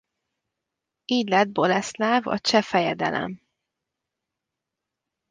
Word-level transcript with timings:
Így 1.05 1.27
lett 1.29 1.49
Boleszláv 1.51 2.27
a 2.27 2.39
cseh 2.39 2.61
fejedelem. 2.63 3.41